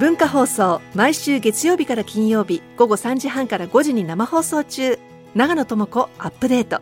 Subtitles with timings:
[0.00, 4.98] 文化放送毎週月曜日から金曜日午後3時半から5時に生放送中。
[5.34, 6.80] 長野智子アップデート。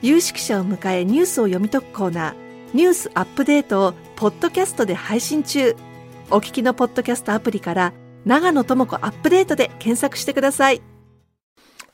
[0.00, 2.34] 有識者を迎えニュースを読み解くコーナー。
[2.72, 5.76] ニュースアップデートをポッドキャストで配信中。
[6.30, 7.92] お聞きのポッドキャストアプリから
[8.24, 10.80] 長野智子アップデートで検索してください。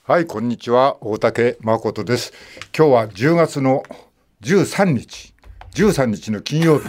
[0.04, 0.98] はいこんにちは。
[1.00, 2.32] 大竹誠です。
[2.72, 3.82] 今日は10月の
[4.42, 5.33] 13日。
[5.74, 6.88] 13日の金曜日。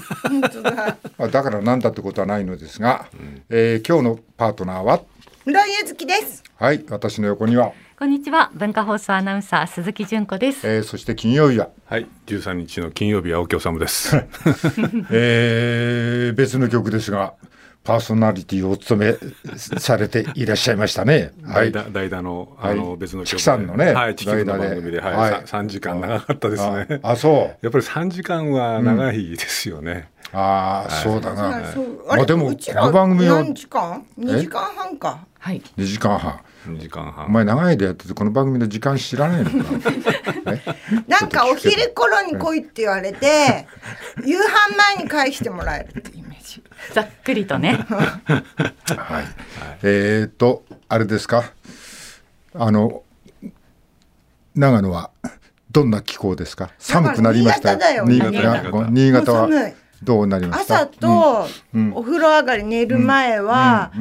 [0.63, 1.27] だ。
[1.27, 5.01] だから何だってことはないのですが、うん、えー、今日のパートナーは？
[5.45, 6.43] 村井ゆずきです。
[6.57, 7.73] はい私の横には。
[7.97, 8.51] こんにちは。
[8.53, 11.69] 文化放送アナウンサー鈴木純子です、えー、そして金曜日は？
[11.85, 14.15] はい13日の金曜日青木治です。
[15.11, 17.33] えー、別の曲ですが
[17.85, 21.31] パーソナリティをお務めされていらっしゃいましたね。
[21.43, 26.99] はい、代打のあの別の曲さんのね、はい、チキの番組で、はい、三時間長かったですね。
[27.03, 27.57] あ、そう。
[27.61, 30.09] やっぱり三時間は長いですよね。
[30.33, 31.61] ああ、そうだな。
[32.07, 34.03] まあでもこの番組は何時間？
[34.17, 35.27] 二時間半か。
[35.37, 35.61] はい。
[35.77, 36.39] 二時間半。
[36.65, 39.69] 2時間半お前長いでやっててこの番組の時間知らないのか？
[41.07, 43.67] なんかお昼頃に来いって言われて
[44.25, 46.24] 夕飯前に返してもらえるって
[46.93, 47.85] ざっくりとね。
[47.87, 49.25] はい、
[49.83, 51.51] えー、っとあれですか？
[52.53, 53.03] あの
[54.55, 55.11] 長野は
[55.71, 56.71] どんな気候ですか？
[56.79, 59.49] 寒くなりました新潟新潟は
[60.03, 61.47] どうなりまし朝と
[61.93, 63.91] お風呂上がり寝る前は、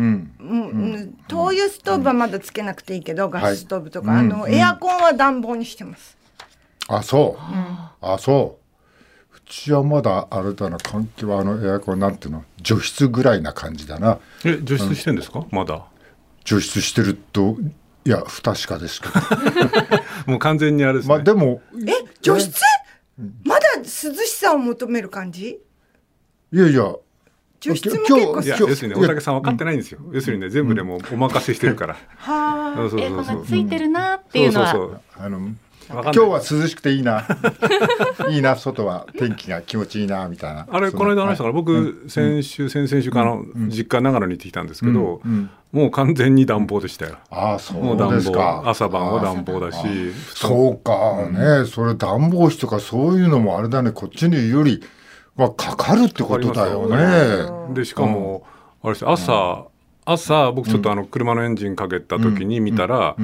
[1.28, 6.18] 灯油ストーブはまだつけなくていいけど、ガスストーブとか、あの、エアコンは暖房にしてます。
[6.88, 7.42] あ、そう。
[8.02, 8.63] あ、そう。
[9.54, 14.18] うちはまだあれだな換気はあのエアコンなんていうの除湿ぐらいな感じだな。
[14.44, 15.86] え除湿してんですか、うん、まだ。
[16.44, 17.56] 除湿してると
[18.04, 19.14] いや不確かですけど。
[20.26, 22.60] もう完全にあれです、ね、まあでもえ除湿？
[23.44, 25.60] まだ涼しさを求める感じ？
[26.52, 26.92] いやいや。
[27.60, 32.74] 除湿も結構いや要するにね大竹さん分かってないんですよ、要するにね全部でもお任せしてるから、はあ。
[32.76, 35.24] そうそうそうついてるなっていうのは、そうそうそう。
[35.24, 35.48] あの
[35.88, 37.26] 今日は涼しくていいな。
[38.30, 39.06] いいな外は。
[39.18, 40.66] 天気が気持ちいいなみたいな。
[40.70, 45.20] あれこの間話したから、僕、先週先々週かの、実家長野に行ってきたんですけど、
[45.72, 47.16] もう完全に暖房でしたよ。
[47.30, 48.62] ああそうですか。
[48.66, 49.78] 朝晩は暖房だし
[50.34, 53.90] そうかね、それ暖房費とかそういうのもあれだね。
[53.90, 54.82] こっちにいるより
[55.36, 57.74] まあ、かかるってことだよね。
[57.74, 58.46] でしかも、
[58.82, 59.66] あれです朝、
[60.04, 63.16] 朝僕ちょっとあの車のエンジンかけた時に見たら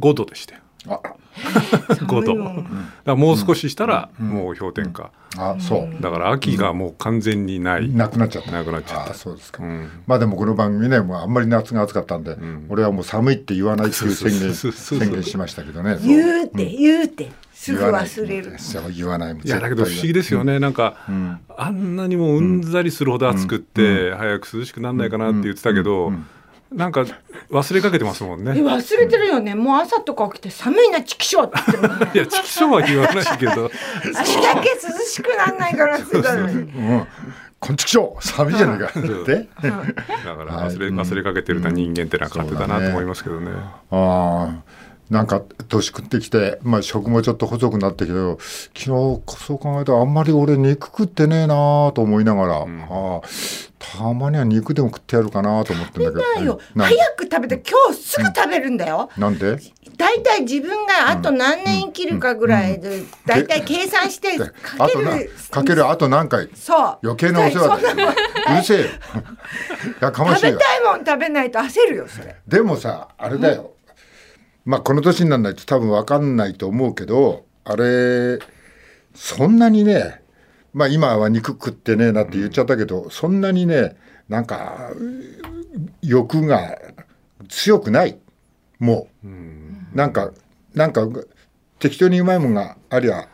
[0.00, 1.02] 5度でしたよ。
[2.06, 2.64] 5度、
[3.04, 6.02] だもう少ししたらもう氷点下、あそう。
[6.02, 8.50] だから秋がもう完全にない、なくなっちゃった。
[8.50, 9.14] なくなっちゃった。
[9.14, 9.62] そうですか、
[10.06, 12.36] まあでもこの番組ねもうあんまり夏が暑かったんで、
[12.68, 15.98] 俺はもう寒いって言わないっていう宣言宣言しましたけどね。
[16.02, 18.56] 言うて言うて、すぐ忘れる。
[18.94, 20.96] 言わないいやだけど不思議ですよね、なんか、
[21.56, 26.12] あんなにもうんざりするほど暑くって、早く涼しくなんないかなって言ってたけど、
[26.72, 27.06] なんか
[27.50, 28.52] 忘れかけてますもんね。
[28.52, 29.54] 忘れてるよね。
[29.54, 31.58] もう朝とか起きて寒いなチキショって。
[32.18, 33.52] いやチキショは言わないけど。
[33.54, 36.70] あれだけ涼しくなんないからってたのに。
[37.60, 39.48] こんちきしょう寒いじゃないか って。
[39.62, 43.50] だから忘れ忘れかけてるな人間ってな感じだなと思いますけどね。
[43.90, 44.88] ああ。
[45.10, 48.14] なんか年食ってきて、まあ、食もちょっと細くなってきて
[48.78, 53.22] 昨日そう考えたらあんまり俺肉食ってねえなと思いながら、うん、あ
[53.78, 59.58] たまには肉でも食ってやるかなと思ってんだけど、早く食べて今日すぐ食べるんだよ、うん、なんで？
[59.96, 64.46] 大体自分があと何年生きるかぐらいで大体計算してか
[64.86, 66.48] ける、かけるあと何回？
[66.54, 66.98] そう。
[67.02, 67.90] 余計なお世話だ。
[68.02, 68.08] よ
[68.48, 68.56] う。
[68.56, 68.84] るせえよ。
[68.86, 68.90] い
[70.02, 72.36] やかましい食べたいもん食べないと焦るよそれ。
[72.46, 73.72] でもさあれだよ、
[74.64, 78.38] まあこの年にならないと多分分かんないと思うけどあれ
[79.14, 80.22] そんなにね
[80.72, 83.96] まあ今は肉食ってねえなって言っちゃったけど、うん、そんなにね
[84.28, 84.90] なんか
[86.02, 86.78] 欲が
[87.48, 88.18] 強くない。
[88.78, 90.32] もう、うん、なんか
[90.74, 91.06] なんか
[91.78, 93.28] 適当にうまいもんがありゃ、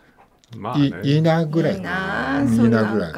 [0.57, 1.75] まあね、いいなぐらい。
[1.75, 2.45] いいな
[2.93, 3.13] ぐらい。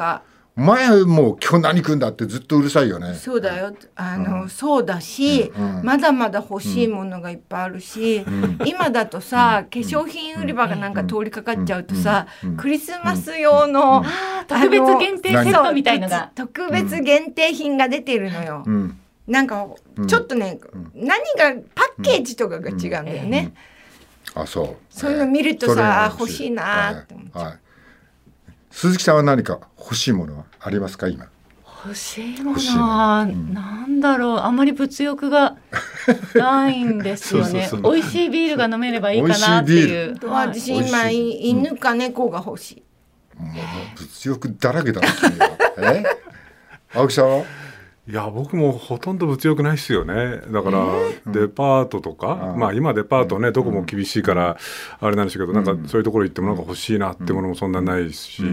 [0.57, 3.15] 前もう今日何食うんだってずっとうるさいよね。
[3.15, 3.77] そうだよ。
[3.95, 12.27] あの、うん、そうだし、うんまだまだ欲しいものがいっぱいあるし、うん、今だとさ、化粧品売り場がなんか通りかかっちゃうとさ、
[12.57, 14.03] クリスマス用の、
[14.49, 18.65] 特別限定セットみたいのが特別限定品が出てるのよ。
[19.27, 19.69] なんか
[20.07, 20.59] ちょっとね、
[20.95, 23.53] 何がパッケージとかが違うんだよね。
[24.35, 24.77] あ、そう。
[24.89, 26.51] そういうの見るとさ、欲しい。
[26.51, 27.45] なって思っちゃう。
[27.45, 27.59] はい
[28.77, 31.09] 鈴木さんは何か欲しいものはありますか？
[31.09, 31.27] 今。
[31.87, 34.39] 欲しいものは、うん、なんだろう。
[34.41, 35.57] あまり物欲が
[36.37, 37.71] ないんですよね。
[37.83, 40.19] 美味しいビールが飲めればいいかなっていう。
[40.29, 42.83] 私今犬か猫が欲しい、
[43.41, 43.55] もう
[43.99, 45.01] 物欲だらけだ
[45.79, 46.05] え？
[46.95, 47.45] 青木さんは？
[48.09, 50.41] いや僕もほとんど物欲ないっすよね。
[50.53, 50.87] だから
[51.33, 54.57] デパートとか、まあ今デパートねどこも厳しいから
[55.01, 58.47] あれなんですけど、なんかそういうところ行ってもなんか欲しいなってものもそんなないし、ま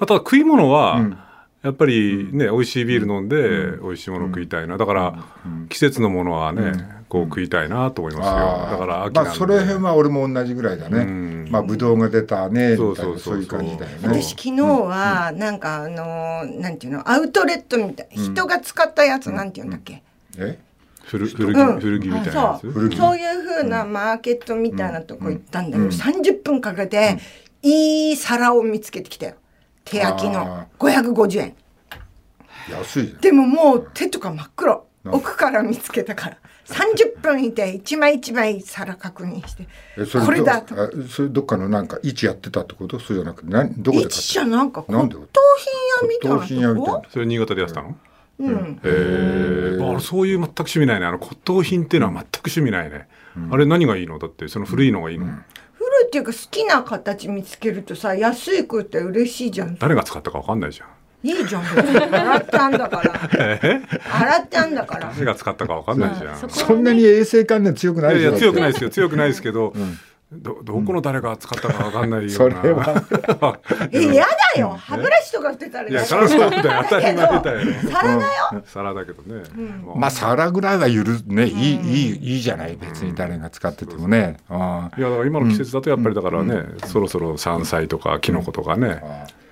[0.00, 1.00] あ、ただ食い物は、
[1.62, 4.76] やっぱりね、美味しいビール飲んで、美味しいもの食いたいな。
[4.76, 5.24] だから、
[5.68, 6.72] 季節のものはね、
[7.08, 8.70] こう食いたいなと思いますよ。
[8.70, 11.04] だからまあ、それ辺は俺も同じぐらいだね。
[11.50, 14.20] まあ、ぶどうが出たね、みたいな、そういう感じだよね。
[14.20, 20.02] 私、昨日は、なんか、あの、なんていうの、アウトレットみたい、人が使ったやつ、なんていうんだっけ？
[20.36, 20.58] え？
[21.04, 22.62] 古古着、古着みたいなやつ？
[22.62, 22.92] そう。
[22.92, 27.18] そういうふうなマーケットみたいなとこ行ったんだけど、30分かけて、
[27.62, 29.34] いい皿を見つけてきたよ。
[29.84, 31.54] 手焼きの550円。
[32.68, 36.38] 安いでももう手とか真っ黒奥から見つけたから。
[36.66, 39.68] 30分いて一枚一枚皿確認して。
[40.18, 40.74] これだと。
[41.08, 42.98] それどっかのなんか位置やってたってこと？
[42.98, 47.96] そうじゃなくて何どこで買ったじゃなんか骨董品屋みたいな骨董品屋みたいなそれ新潟でやってたの？
[48.38, 48.88] うん、へ
[49.96, 51.06] えそういう全く趣味ないね。
[51.06, 54.18] あの骨董品っていうのは全く趣味ないね、うん、あれ何がいいの？
[54.18, 55.44] だってその古いのがいいの、うん。
[55.72, 59.76] 古いっていうか好きな形見つけるとさ安い食って嬉しいじゃん。
[59.76, 60.88] 誰が使ったか分かんないじゃん
[61.22, 63.30] いいじゃん洗ってあんだから。
[63.30, 65.10] 洗ってあんだから。
[65.12, 66.50] 誰が使ったかわかんないじゃん。
[66.50, 68.90] そんなに衛生観念強くないいや強くないですよ。
[68.90, 69.98] 強くないですけど、うん
[70.32, 72.60] どどこの誰が使ったかわかんないような。
[72.60, 73.60] それは。
[73.92, 74.70] えやだよ。
[74.70, 75.88] 歯ブラシとかってたら。
[75.88, 76.84] いや皿そうだよ。
[76.88, 77.40] 当たり前 だよ。
[77.92, 78.62] 皿だよ。
[78.64, 79.44] 皿だけどね。
[79.94, 81.46] まあ皿ぐらいは許ね。
[81.46, 82.76] いいいいいいじゃない。
[82.80, 84.38] 別に誰が使っててもね。
[84.50, 89.00] いやだから今の季節だとやっぱりだからねそろそろ山菜とかキノコとかね。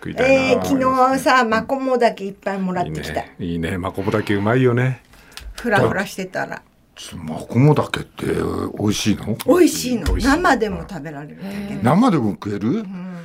[0.01, 0.79] 食いたいえー、昨
[1.15, 3.21] 日さマコモダケいっぱいもらってきた。
[3.39, 3.79] いいね。
[3.79, 5.03] マコモダケうまいよね。
[5.55, 6.63] ふらふらしてたら
[7.17, 8.27] マコモダケって
[8.79, 9.37] 美味しいの？
[9.47, 10.17] 美味しいの。
[10.17, 11.39] 生でも食べられる
[11.83, 13.17] 生でも食える、うん、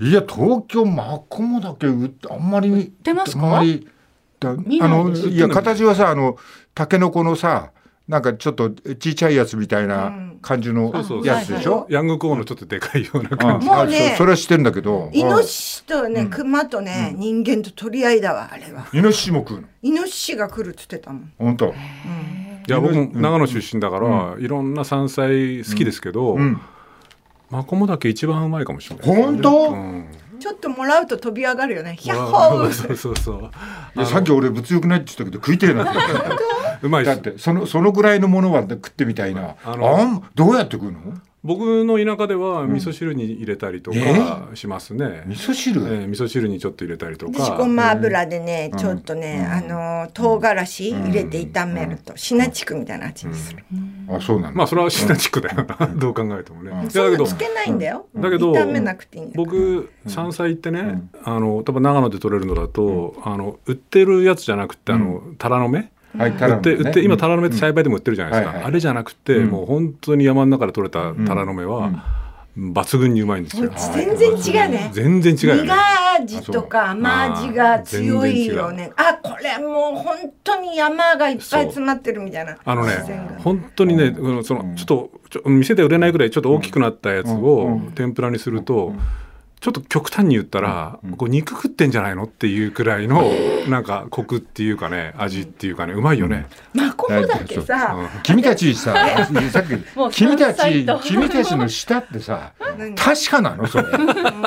[0.00, 3.42] いや東京マコモダケあんまり売ってますか？
[3.44, 3.88] あんまり
[4.42, 4.54] あ
[4.88, 6.36] のいや形はさあの
[6.74, 7.72] タケノコのさ
[8.08, 10.92] なんかちょっとちっちゃいやつみたいな感じの
[11.24, 13.66] やつでしょ、ヤングコーンのちょっとでかいような感じ。
[13.68, 15.10] もうねそれは知ってんだけど。
[15.12, 18.88] イノシシとね、クマとね、人間と取り合いだわあれは。
[18.92, 19.68] イノシシも食うの？
[19.82, 21.32] イノシシが来るっつってたもん。
[21.38, 21.72] 本当、
[22.66, 26.38] いや僕も長野出身だから、いろんな山菜好きですけど、
[27.50, 30.06] マコモだけ一番うまいかもしれない、本当、うん
[30.40, 31.96] ちょっともらうと飛び上がるよね。
[32.00, 32.70] ヒャッホー。
[32.72, 33.50] そうそうそう。
[33.94, 35.98] いやさっき俺物欲ないって言ったけど食いてえなって。
[36.82, 39.56] うまいだってそのそのぐらいのものは食ってみたいな。
[39.62, 40.98] あのどうやって食うの？
[41.42, 45.22] 僕の田舎では味噌汁に入れたりとかしますね。
[45.26, 47.56] 味噌汁、えー、味噌汁にちょっと入れたりとか。
[47.56, 53.64] ごま油でね、ちょっとね、あの唐辛子入れて炒めるとシナチクみたいな味にする。
[54.08, 55.86] あ、そうなんまあそれはシナチクだよな。
[55.96, 56.72] どう考えてもね。
[56.72, 58.06] だけどつけないんだよ。
[58.14, 59.36] だけど炒めなくていいんだ。
[59.36, 65.90] 僕山菜ってね、あの多分長野で取れるのだと、あの売ってるやつじゃなくてあのタラの芽。
[66.18, 71.90] はい、売って売って今タラの芽って栽培でも売ってるじゃないですか、あれじゃなくて、もう本当に山の中で採れたタラの芽は、
[72.58, 73.70] 抜群にうまいんですよ。
[73.94, 74.90] 全然違うね。
[74.92, 75.62] 全然違う、ね。
[75.62, 75.74] 苦
[76.20, 78.90] 味とか甘味が強いよね。
[78.96, 82.58] あこれもう本当に山がいっぱい詰まってるみたいな。
[82.64, 82.92] あのね、
[83.38, 84.86] 本当にね、そのちょっ
[85.30, 88.94] と店で売れないぐらいちょっと大きくなったやつを天ぷらにすると。
[89.60, 93.30] ちょっと極端に言ったら、うん、こう肉食ってんじゃないのっていうくらいの
[93.68, 96.46] なんかコクっていうかね味っていうかねうまいよね。
[96.72, 98.94] マコモだけさ、君たちさ
[99.52, 99.64] さっ
[100.10, 102.52] き君たち君たちの舌ってさ
[102.96, 103.88] 確かなのそれ。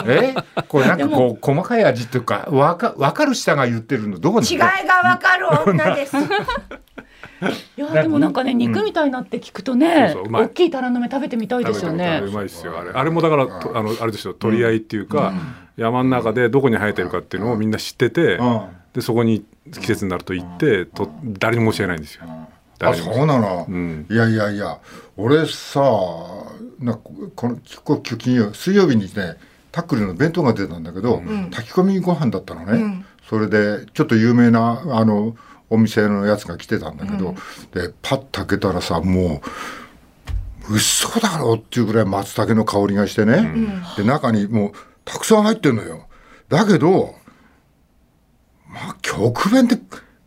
[0.08, 0.36] え？
[0.68, 4.66] これなんかこう細かい味っていうかわかわかる舌が言ってるのどこ違いが
[5.04, 6.16] わかる女です。
[7.78, 12.22] いやでもなんかね肉みたいなって聞くとね、大きいタラの芽食べてみたいですよね。
[12.24, 12.92] うまいですよあれ。
[12.92, 13.48] あれもだからあ
[13.84, 15.34] のあれですよ取り合いっていうか、
[15.75, 18.40] 山の中でどこに生えてるかっていうのをみんな知ってて、
[18.94, 22.24] でそこに季節になると行ってと誰にも教えないんですよ。
[22.80, 24.78] あそうなの、うん、いやいやいや
[25.16, 25.80] 俺さ
[26.80, 27.58] なこの
[28.02, 29.38] 金曜水曜日にね
[29.72, 35.36] タックルの弁当が出たんだけど、うん、炊き込みご飯だったのね、うん、それでちょっと有名なあの
[35.74, 37.36] お店のやつが来てたんだけど、うん、
[37.72, 39.42] でパッと開けたらさも
[40.70, 44.72] う嘘だろっていうぐらい松茸の香りがしてね、うん、で中にもう
[45.03, 46.08] たくさん入ってるのよ。
[46.48, 47.15] だけど
[48.68, 49.80] まあ極弁って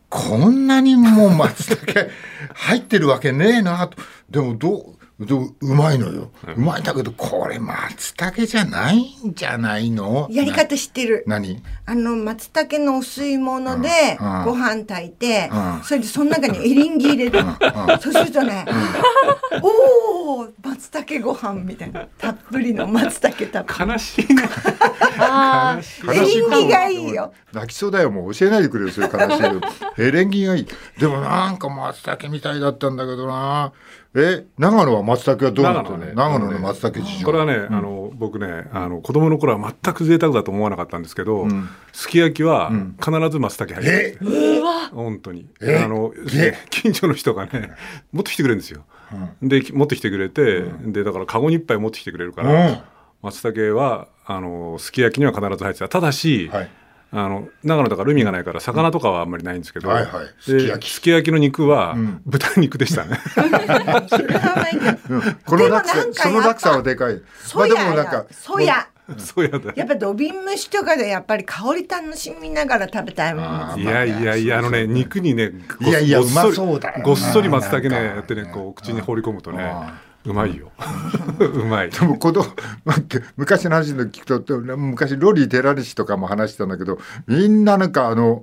[0.09, 2.09] こんなにもう松茸
[2.53, 3.97] 入ってるわけねえなと。
[4.29, 10.27] でもどうでもうまいのよ、うまいんだけどこれ松茸じゃないんじゃないの？
[10.29, 11.23] やり方知ってる。
[11.25, 11.63] 何？
[11.89, 13.89] あの松茸のお吸い物で
[14.19, 14.43] うんうん。
[14.43, 15.83] ご飯炊いて、うん。
[15.83, 17.39] それでその中にエリンギ入れる、
[18.01, 18.65] そうするとね、
[19.61, 22.05] おお松茸ご飯みたいな。
[22.17, 23.91] たっぷりの松茸たっぷり。
[23.91, 24.43] 悲しいな
[25.19, 25.79] あ
[26.13, 27.31] エリンギがいいよ。
[27.53, 28.11] 泣きそうだよ。
[28.11, 29.61] もう教えないでくれよそういう悲しいの。
[29.97, 30.67] エレンギがいい。
[30.99, 33.71] でもなんか松茸みたいだったんだけどな。
[34.13, 35.97] え長野は松茸はどうなったの？
[35.99, 36.13] 長野ね。
[36.15, 37.25] 長野の松茸事情。
[37.25, 41.47] これはね、あの僕ねあの子供の頃は全く贅沢だと思わなかったんですけど、
[41.93, 42.71] すき焼きは
[43.03, 44.59] 必ず松茸入ってる、え？
[44.93, 45.47] 本当に。
[45.61, 45.77] え？
[45.77, 46.53] あのえ？
[46.69, 47.71] 近所の人がね
[48.11, 48.85] 持ってきてくれるんですよ、
[49.41, 52.77] で持ってきてくれて、でだからカゴに一杯持ってきてくれるから、うん。
[53.23, 55.89] 松茸はあのすき焼きには必ず入ってた。
[55.89, 56.69] ただし、はい。
[57.09, 60.25] あの長野だから海がないから魚とかはあんまりないんですけど、はいはい。
[60.25, 60.91] ですき焼き。
[60.91, 63.17] すき焼きの肉は豚肉でしたね、
[65.09, 65.21] うん。
[65.45, 67.21] この落差その落差はでかい。
[67.55, 69.73] まあでもなんかソヤそうやだ。
[69.75, 73.41] やっぱ土瓶蒸しとかでやっぱり香り楽しみながら食べたいも
[73.75, 73.79] ん。
[73.79, 80.71] いやいやいやあのね肉にねごいやいやごっそりうまそうだごっそり松茸ねやってねこう口に放り込むとねあうまいよ。
[81.39, 81.89] う まい。
[81.89, 82.45] でも子供
[83.37, 88.41] 昔の話の聞くと昔ロリー・テラリシとかも話してたんだけどみんななんかあの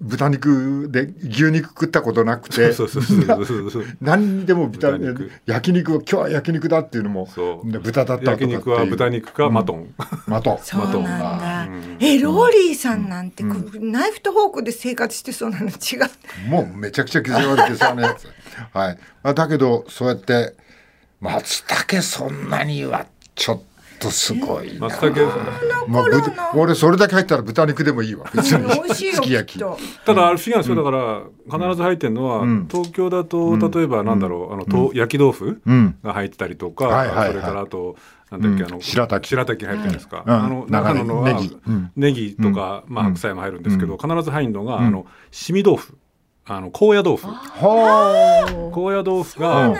[0.00, 5.30] 豚肉で牛肉食ったことなくてそうそうそうそうそう 何にでも豚豚肉。
[5.44, 7.70] 焼肉を今日は焼肉だっていうのもそう。
[7.72, 8.50] で豚だったとかっていう。
[8.52, 9.94] 焼肉は豚肉かマトン、
[10.26, 10.58] マトン。
[10.62, 11.96] そうなんだ、うん。
[11.98, 15.66] えローリーさんなんて、こうナイフとフォークで生活してそうなの？
[15.68, 16.48] 違う。
[16.48, 18.28] もうめちゃくちゃ傷悪けさのやつ。
[18.72, 18.98] はい。
[19.24, 20.54] まあだけどそうやって
[21.20, 23.62] 松茸そんなにはちょっ
[23.98, 24.88] とすごいな。
[24.88, 25.26] 松茸。
[25.88, 26.10] まあ、ぶ
[26.54, 28.30] 俺それだけ入ったら豚肉でもいいわ。
[28.34, 28.66] 別に。
[28.66, 29.60] 美味しいよすき焼き。
[30.04, 30.76] ただあれ不思議なんですよ。
[30.76, 32.68] だから必ず入ってるのは、ん。
[32.70, 35.96] 東京だと例えばなんだろうあの、と焼き豆腐うん。
[36.02, 37.96] が入ってたりとか、それからあと
[38.30, 39.28] なんだっけ、あの白滝。
[39.28, 40.32] 白滝入ってるんですか、うん。
[40.32, 41.58] あの長野のはネギ。
[41.66, 41.90] うん。
[41.96, 45.96] ネギとか、まあ、白菜も入るんですけど、必ず入るのが、あのしみ豆腐。
[46.50, 47.26] あの高野豆腐。
[47.26, 49.74] は高野豆腐が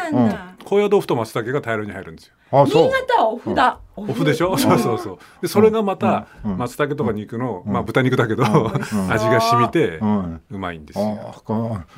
[0.64, 2.34] 高野豆腐と松茸が大量に入るんですよ。
[2.50, 5.18] 新潟はお麩だ、オフでしょ、そうそうそう。
[5.42, 8.44] でそれがまた松茸とか肉の、まあ豚肉だけど、
[9.10, 10.40] 味が染みてうん。
[10.50, 11.34] うまいんですよ。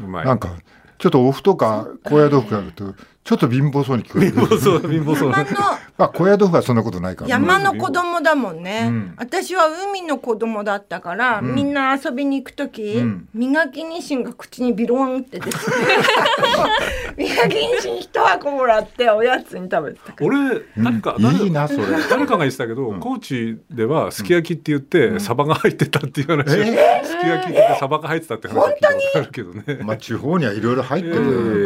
[0.01, 0.27] うまい。
[0.27, 0.51] なんか
[0.99, 4.33] ちょっとお麩とか高野豆腐があるとちょっと貧乏そうに聞こえる。
[4.33, 5.31] 貧乏そう貧乏そう。
[5.31, 5.59] 山の
[5.99, 7.31] あ高野豆腐はそんなことないから。
[7.31, 9.15] 山の子供だもんね、うん。
[9.19, 13.29] 私は海の子供だったから、みんな遊びに行く時、ん。
[13.35, 15.57] 磨きニシンが口にビロンって出て
[17.17, 21.83] 磨きニシン一箱もらっておやつに食べてた俺なんか、いいなそれ。
[22.09, 29.81] 誰かが言ってたけど、高知ではすき焼きって言って、サバが入ってたっていう話、すき焼きってサバが入ってたって話は聞いたことあるけどね。
[29.85, 31.15] まあ地方にはいろいろ入ってる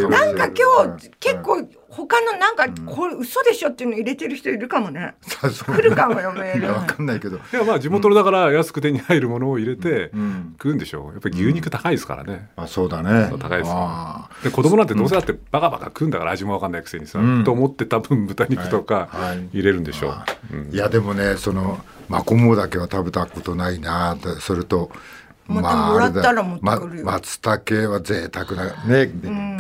[0.03, 0.51] かもしれなんか
[0.85, 5.15] 今日結はい構他のなんかこれ嘘でしょっていうの入れてる人いるかもね。
[5.23, 5.77] さそう。
[5.77, 6.61] 来るかもよメール。
[6.61, 7.37] いやわかんないけど。
[7.37, 10.55] いやまあ地元だから安く手に入るものを入れてん。
[10.59, 11.13] 食うんでしょう。
[11.13, 13.31] やっぱり牛肉高いですからね、あそうだね。
[13.39, 13.75] 高いですよ。
[13.77, 17.45] あで子供なんてどうせだってバカバカ食うんだから味もわかんないくせにさ、うん。
[17.45, 19.09] と思って多分豚肉とか
[19.53, 20.75] 入れるんでしょう、あうん。
[20.75, 24.91] いやでもねそのマコモダケは食べたことないなでそれと
[25.47, 27.05] またもらったら持ってくるよ。
[27.05, 29.11] ま松茸は贅沢なね、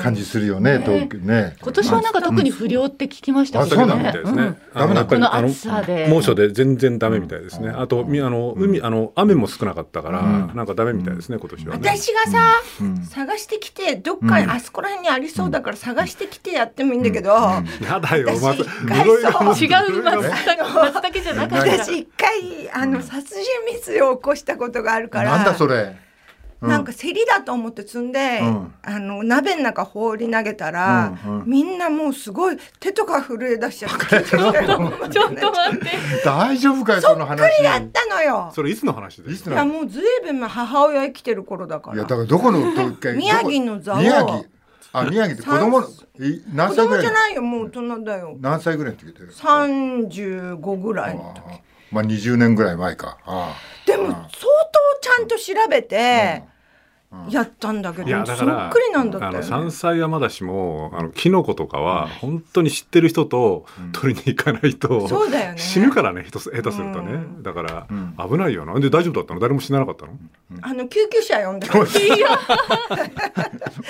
[0.00, 1.56] 感じするよね東京ね。
[1.60, 4.42] 今年はなんか特に不良って聞きましたけどあそうなのねみたいですね。
[4.42, 4.56] うん。
[4.74, 6.06] あのやっぱりあのこの暑さで。
[6.08, 7.70] 猛暑で全然ダメみたいですね。
[7.70, 10.22] あとみあの海あの雨も少なかったから
[10.54, 11.90] なんかダメみたいですね今年はね。
[11.90, 12.54] 私がさ、
[13.10, 21.84] 探してきてどっかにあそこら辺にありそうだから探してきてやってもいいんだけど、やだよまた違う松茸松茸じゃなかった。
[21.84, 25.30] 私一回あの殺人未遂を起こしたことがあるから。
[25.36, 25.73] なんだそれ
[26.66, 28.74] なんか競りだと思って積んで、うん。
[28.82, 31.46] あの鍋の中放り投げたら、うんうん。
[31.46, 34.06] みんなもうすごい手とか震え出しちゃって。
[34.06, 34.52] ちょっ
[35.10, 35.86] ちょっと待って。
[36.24, 37.62] 大丈夫かよその話。
[37.62, 38.50] やったのよ。
[38.54, 41.96] それいつの話ですいつなのいやもうずいぶん母親生きてる頃だから。
[41.96, 42.60] いやだからどこの
[43.14, 44.44] 宮城の蔵王宮城？
[44.96, 45.82] あ宮城って子供
[46.54, 48.36] 何子歳ぐらい供じゃないよもう大人だよ。
[48.40, 51.42] 何歳ぐらいの時って35ぐらいの時。
[51.52, 53.18] あまあ20年ぐらい前か。
[53.26, 53.54] あ
[53.86, 54.28] でも相当
[55.00, 56.42] ちゃんと調べて
[57.28, 59.70] やったんだけど、いやだそからっくりなんだったあ山。
[59.70, 65.58] 菜はまだしもあのキノコとかは本当に知ってる人と取りに行かないと、そうだよね。
[65.58, 67.42] 死ぬからね人下手するとね、うん。
[67.44, 67.86] だから、
[68.18, 68.74] 危ないよな。
[68.80, 69.38] で大丈夫だったの？
[69.38, 70.12] 誰も死ななかったの、
[70.62, 71.68] あの救急車呼んで。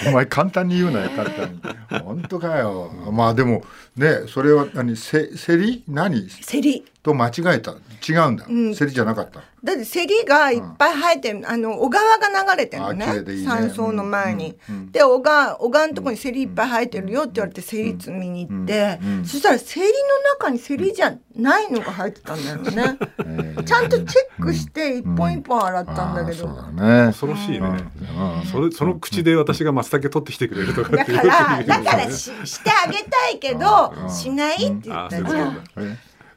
[0.06, 1.62] お前簡単に言うなよ簡単に。
[2.04, 2.90] 本当かよ。
[3.10, 3.64] まあでも
[3.96, 4.98] ねそれは何？
[4.98, 5.82] せ競り？
[5.88, 6.28] 何？
[6.28, 6.84] 競り。
[7.04, 7.72] と間違えた。
[8.06, 8.74] 違うんだ、うん。
[8.74, 9.42] セリじゃなかった。
[9.62, 13.20] だってセリがいっぱい生えてる、あの小川が流れてるのね。
[13.20, 13.42] ね。
[13.42, 19.92] 山荘の前に、うんうんで小川小川のとこにセリいっぱい生えてるよって言われてセリ摘みに行って、うんうんそしたらセリの
[20.38, 23.64] 中にセリじゃないのが入ってたんだよね、えー。
[23.64, 27.06] ちゃんとチェックして一本一本洗ったんだけど、そうだね。
[27.06, 28.46] 恐ろしいね、うん。
[28.46, 30.96] それその口で私が松茸取ってきてくれるとか。
[30.96, 34.10] だから だからししてあげたいけどうん。
[34.10, 35.64] しないって言ったじゃん。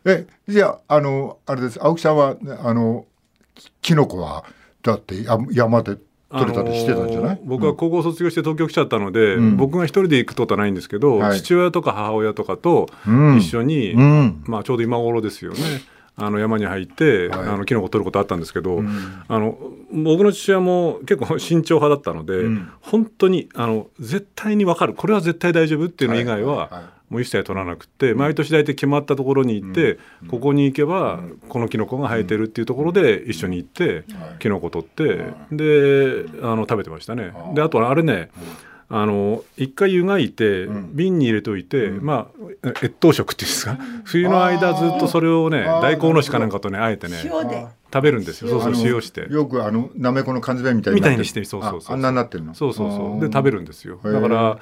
[0.07, 1.79] ええじゃああのあれです。
[1.81, 3.05] 青木さんはねあの
[3.53, 4.45] きキノコは
[4.81, 5.97] だってや山で
[6.29, 9.57] 取れたりしてたんじゃない、あのー僕は高校卒業して東京来ちゃったので、うん。
[9.57, 11.37] 僕が一人で行くことはないんですけど、はい。
[11.37, 13.37] 父親とか母親とかとうん。
[13.37, 14.43] 一緒に、うん。
[14.45, 15.59] まあ、ちょうど今頃ですよね。
[16.19, 17.39] あの山に入って、はい。
[17.47, 19.23] あのキノコ取ることあったんですけど、ん。
[19.27, 19.57] あの
[19.91, 22.69] 僕の父親も結構慎重派だったので、うん。
[22.81, 24.93] 本当にあの絶対に分かる。
[24.95, 26.73] これは絶対大丈夫っていうの以外は、はい。
[26.73, 29.97] はいもう一切取らなくて毎年大体決まったところに行って、
[30.27, 34.03] ここに行けばこのキノコが生えてるっていうところで一緒に行って、
[34.39, 35.03] キノコ取って、
[35.51, 37.31] であの食べてましたね。
[37.53, 38.29] であとはあれね、
[38.89, 42.29] あの一回湯がいて瓶に入れといて、ま
[42.63, 43.77] あ越冬食っていうんですか？
[44.03, 47.67] 冬の間ずっとそれをね大根おろしかなんかとねあえてね塩で。
[47.93, 48.49] 食べるんですよ。
[48.49, 49.31] そうそう塩して。
[49.31, 52.53] よくあのなめこの缶詰みたいにみたいにしてそうそうそうああんなになってるの？
[52.53, 53.21] そうそうそう。
[53.21, 53.97] で食べるんですよ。
[54.03, 54.59] だから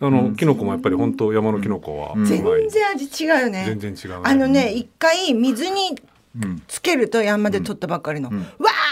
[0.00, 2.28] あのキノコもやっぱり本当山のキノコはうまい。
[2.28, 3.64] 全然味違うよね。
[3.66, 4.20] 全然違うね。
[4.24, 5.98] あのね一回水に
[6.40, 6.62] うん。
[6.68, 8.38] つけると山で取ったばっかりの、ん。
[8.38, 8.44] わ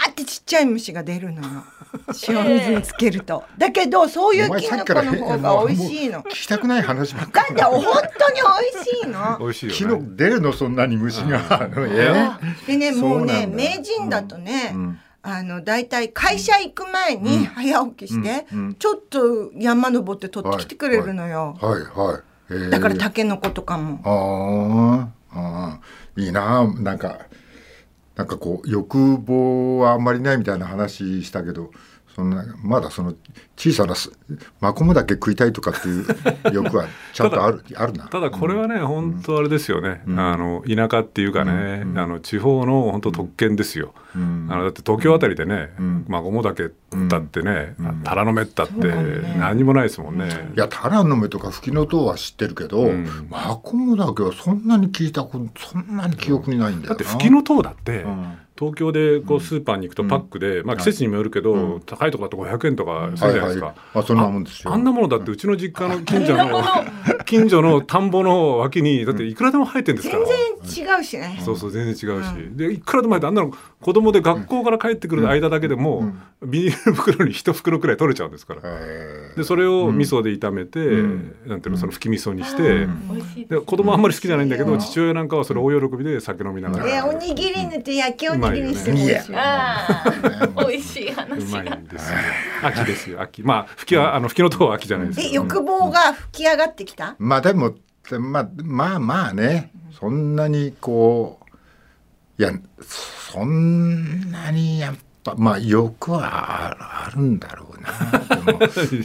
[0.07, 1.63] ーってちっちゃい虫が出るのよ。
[2.27, 3.43] 塩水につけると。
[3.57, 6.23] だけどそういうキノコの方が美味しいの。
[6.23, 7.53] 聞きたくない話ばっかだ。
[7.53, 8.41] って本当に
[8.73, 9.37] 美味しいの。
[9.39, 9.77] 美味しいよね。
[9.77, 11.69] キノコ出るのそんなに虫が。
[12.67, 14.99] でねもうね名人だとね、うん
[15.29, 18.45] あの大体会社行く前に早起きして、
[18.79, 21.81] ちょっと山登って取ってきてくれるのよ、はい。
[21.81, 22.53] はい、え。
[22.53, 26.23] ーだからタケノコとかも、あーあー。
[26.23, 26.65] いいな。
[26.79, 27.19] なんか
[28.15, 31.71] なんかこう欲望はあんまりないみたいな話したけど
[32.17, 33.13] そんなまだその
[33.55, 34.11] 小さなす
[34.59, 36.05] マコモだけ食いたいとかっていう
[36.51, 38.07] 欲はちゃんとあるあるな。
[38.07, 44.47] ただこれはね、本当あれですよね、あの田舎っていうかね、あの地方の本当特権ですよ、うん。
[44.49, 46.05] あのだって東京あたりでね、ん。
[46.07, 46.71] まあゴモだけ
[47.07, 48.73] だってね、タラの芽だって
[49.37, 50.27] 何もないですもんね。
[50.55, 53.27] いやタラの芽とかフキノトウは知ってるけど、ん。
[53.29, 56.95] マコモだけはそんなに聞いたことそんなに記憶にないんだよな。
[56.95, 63.75] だってフキノトウだって、ん東京でこうスーパーに行くとパックで、まあ季節にもよるけど、高いとこだと500円とかするじゃないですか。
[63.93, 64.73] あそんなもんですよ。
[64.73, 66.63] あんなものだってうちの実家の近所の
[67.25, 70.25] 近所の田んぼの脇にだっていくらでも生えてんですから。
[70.25, 76.11] 全然違うしね、そうそう全然違うし、でいくらでも生えてあんなの子供で学校から帰ってくる間だけでも、
[76.43, 78.61] ビニール袋に一袋くらい取れちゃうんですから。
[78.63, 79.37] えー。
[79.37, 80.79] でそれを味噌で炒めて、
[81.47, 82.87] なんていうのその吹き味噌にして、
[83.47, 89.31] で子供あんまり好きじゃないんだけど父親なんかはそれ大喜びで酒飲みながでら、おにぎり塗って焼きおにぎりにしてもうまいよね美味しい。
[89.31, 90.67] よあー。
[90.67, 92.17] 美味しいう話まいですよ。
[92.63, 93.43] 秋ですよ秋。
[93.43, 97.75] まあ吹きはあの吹きの塔は秋じゃないですえけど、欲望が吹き上がってきた、まあでも
[98.19, 99.71] まあまあまあね。
[99.99, 101.39] そんなにこ
[102.37, 107.89] ういやそんなにやっぱまあ欲はあるんだろうな。
[108.43, 108.59] でも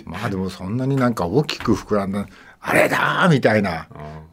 [0.18, 2.26] まあでもそんなになんか大きく膨らんだ
[2.60, 3.88] あれだーみたいな。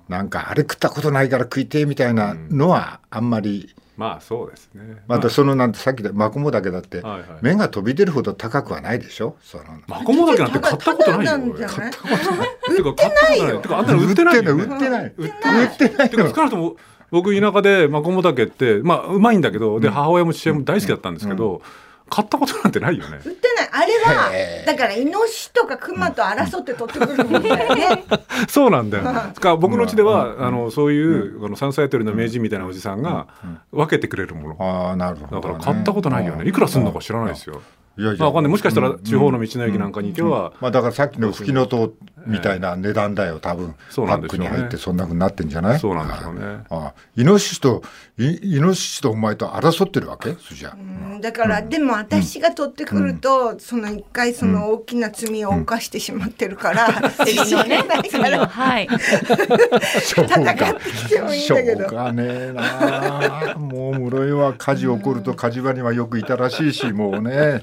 [0.09, 5.03] なんかあれ食ったことないから食いてーみたいなのはあんまり、まあそうですね。
[5.07, 7.27] またそのなんてさっきでマコモだけだってはいはい。
[7.41, 9.35] 目が飛び出るほど高くはないでしょ？
[9.43, 11.65] そのマコモダケなんて買ったことないよただなんじ俺。
[11.65, 11.91] ゃない。
[11.91, 15.13] てか買ったことないてかあんなの売ってない売ってない。
[15.17, 15.65] 売ってない。
[15.65, 16.09] 売ってない。
[16.09, 16.75] てか少なくとも
[17.11, 21.61] 僕田舎でマコモダケってまあうまいんだけどで母親も父親も大好きだったんですけど、
[22.09, 23.19] 買ったことなんてないよね。
[23.23, 23.69] 売ってない。
[23.71, 28.03] あれはだからイノシシとかクマと争って取ってくるもんだよね。
[28.47, 29.03] そうなんだよ。
[29.33, 33.27] つか僕の家では、あのそういう、あの山菜採りの名人みたいなおじさんが
[33.71, 34.57] 分けてくれるもの。
[34.59, 36.47] ああなるほど、ね、だから買ったことないよね。
[36.47, 37.61] いくらすんのか知らないですよ。
[37.97, 38.19] いやいや。
[38.19, 38.51] まあわかんない。
[38.51, 41.93] もしかしたら地方の道の駅なんかに行けば、まあだからさっきの吹きの塔
[42.25, 43.75] みたいな値段だよ多分。
[43.89, 44.47] そうなんでしょうね。
[44.47, 45.79] パックに入ってそんなふうになってんじゃない？
[45.79, 46.41] そうなんでしょうね。
[46.69, 46.93] ああ。
[47.15, 47.83] イノシシと
[48.17, 50.33] イイノシシとお前と争ってるわけ？
[50.33, 50.77] それじゃう
[51.15, 58.47] んだから、でも私が取ってくると、その一回その大きな罪を犯してしまってるから、セリのねないから。
[58.47, 61.79] はい戦ってきてもいいんだけど。
[61.79, 63.55] しょうがねえな。
[63.57, 67.61] もう室井は火事起こると火事場にはよくいたらしいしもうね。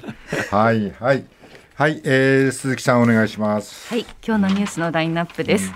[0.51, 1.25] はいはい
[1.77, 5.71] はい、えー、鈴木さんお願いしますはい、今日のニュースのラインナップです。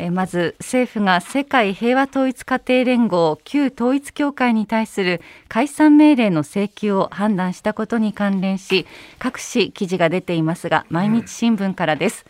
[0.00, 8.84] えーまず政府が世界平和統一家庭連合旧統一教会に対する解散命令の請求を判断したことに関連し、
[9.20, 12.26] 各紙記事が出ていますが、毎日新聞からです。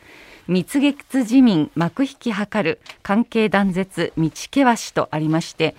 [0.46, 5.74] 蜜月自民幕引き図る関係断絶道険しとありまして、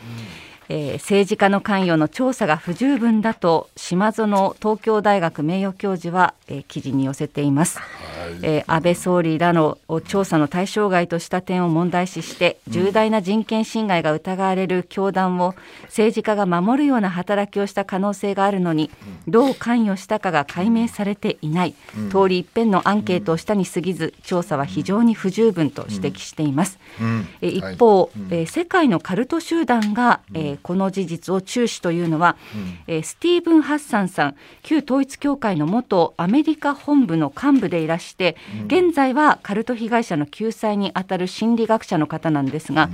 [0.69, 18.89] えー、政治家の関与の調査が不十分だと島園東京大学名誉教授は、えー、記事に寄せています、はい、えー、安倍総理らの調査の対象外とした点を問題視して重大な人権侵害が疑われる教団を政治家が守るような働きをした可能性があるのに
[19.27, 42.91] どう関与したかが解明されていない、うん、通り一遍のアンケートをしたに過ぎず調査は非常に不十分と指摘しています、うん、え一方、はい、えー、世界のカルト集団が、えーこの事実を注視というのは、うん、えー、スティーブン・ハッサンさん旧統一教会の元アメリカ本部の幹部でいらして、うん、現在はカルト被害者の救済にあたる心理学者の方なんですが、うん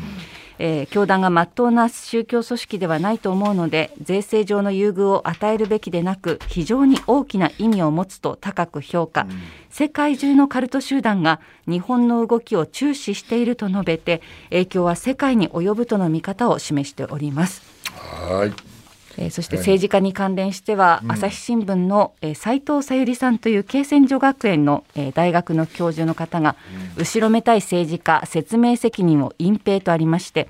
[0.63, 9.29] えー、教団が真っ当な宗教組織ではないと思うので税制上の優遇を与えるべきでなく非常に大きな意味を持つと高く評価、うん、
[9.71, 14.21] 世界中のカルト集団が日本の動きを注視していると述べて
[14.51, 17.63] 影響は世界に及ぶとの見方を示しております。
[17.95, 18.70] はい
[19.17, 26.55] えー、そして政治家に関連しては、朝日新聞の、えー、斉藤さゆりさんという慶泉女学園の、えー、大学の教授の方が、
[26.97, 30.47] 後ろめたい政治家説明責任を隠蔽とありまして、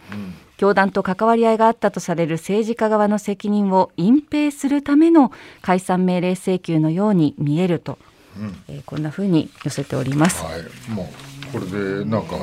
[0.58, 7.98] 教団と関わり合いがあったとされる政治家側の責任を隠蔽するための解散命令請求のように見えると、
[8.38, 10.44] うん、えー、こんなふうに寄せております。
[10.44, 11.12] はい、も
[11.50, 12.36] うこれでなんか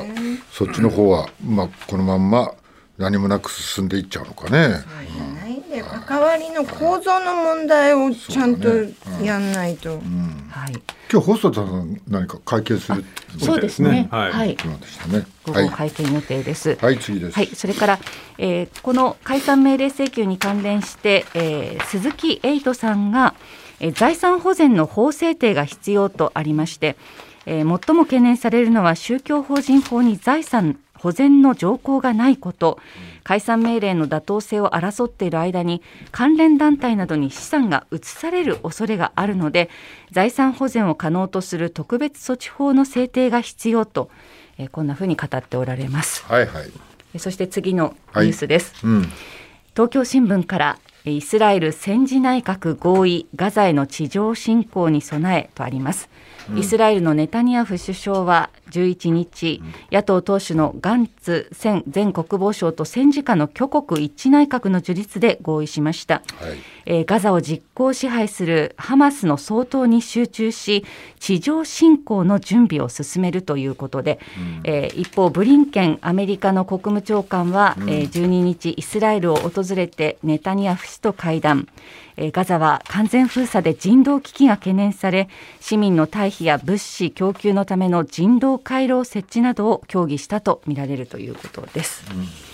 [0.51, 2.53] そっちの方は、まあ、このまんま
[2.97, 4.83] 何もなく進んでいっちゃうのかね。
[5.43, 8.67] うんで関わりの構造の問題をちゃんと
[9.23, 9.89] やんないと。
[9.89, 10.01] はい
[11.11, 13.03] 今日細田さん何か会見する
[13.39, 14.07] そうですね。
[14.11, 14.31] はい。
[14.31, 14.57] はい、
[15.43, 16.77] 午後会見予定です。
[16.79, 17.35] はい、次です。
[17.35, 17.99] はい、それから、
[18.37, 23.33] えー、この解散命令請求に関連して、えー、鈴木エイトさんが、
[23.79, 26.95] えー、財産保全の法制定が必要とありまして、
[27.47, 32.77] えー、最も懸念されるのは宗教法人法に財産保全の条項がないこと、
[33.23, 35.81] 解散命令の妥当性を争っている間に
[36.11, 39.69] 関連団体などに資産が移される恐れがあるので
[40.11, 44.09] 財産保全を可能とする特別措置法の制定が必要と、
[44.57, 46.25] えー、こんなふうに語っておられます。
[46.25, 46.61] はいは
[47.13, 48.85] い、そして次のニュースです。
[48.85, 49.01] はいうん、
[49.73, 56.09] 東京新聞からイスラエル戦時内閣合意ガザへの地上侵攻に備えとあります。
[56.55, 66.23] イスラエルのネタニヤフ首相は11日、野党党首のガンツ前前国防相と戦時下の挙国一致内閣の樹立で合意しました、はい、
[66.85, 70.85] えー、ガザを実効支配するハマスの総統に集中し
[71.19, 81.67] 地上侵攻の準備を進めるということで、うん、えー、一方ブリンケンアメリカの国務長官は、うん、えー、12日イスラエルを訪れてネタニヤフ氏と会談
[82.31, 85.29] ガザは完全封鎖で人道危機が懸念され
[85.59, 92.03] 市民の退避や物資供給のための人道回廊設置などを協議したとみられるということです。
[92.11, 92.48] うん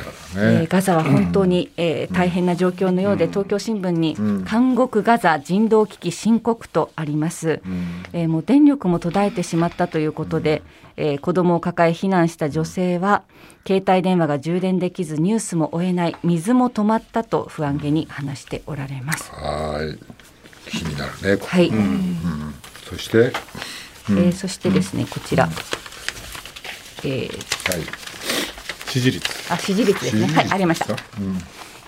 [0.00, 10.62] ね、えー、ガザは本当に、うん、えー、大変な状況のようで、うん、東京新聞に、うん、監獄ガザ人道危機深刻とあります、うん、えー、もう電力も途絶えてしまったということで、
[10.96, 13.22] うん、えー、子供を抱え避難した女性は
[13.66, 19.30] 携帯電話が充電できずニュースも追えない水も止まったと不安げに話しておられます。
[19.32, 20.16] はい。
[20.70, 21.44] 気になるね。
[21.44, 21.70] はい、
[22.88, 23.32] そして、
[24.10, 25.48] えー、そしてですね、こちら、
[27.04, 28.15] えー、はい
[28.96, 29.52] 支持率。
[29.52, 30.26] あ支持率ですね。
[30.26, 31.38] はいありました、うん。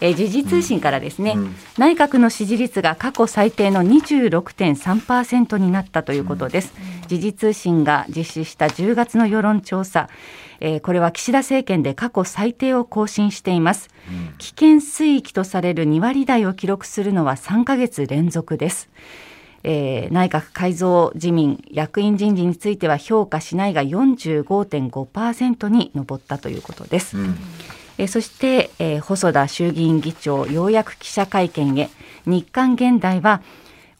[0.00, 10.08] えー、時事通信からですね、うん、内閣の支持率が過去最低の26.3%になったということです、うん、時事通信が実施した10月の世論調査、
[10.60, 18.88] えー、これは岸田政権で過去最低を更新しています、うん、危険水域とされる2割台を記録するのは3ヶ月連続です
[19.70, 27.18] えー、内閣改造自民役員人事については評価しないが45.5%に上ったということです。
[27.18, 27.36] うん。
[27.98, 31.90] えそして、えー、細田衆議院議長ようやく記者会見へ。
[32.24, 33.42] 日刊現代は